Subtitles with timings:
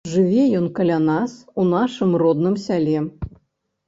[0.11, 2.97] Жыве ён каля нас, у нашым родным сяле.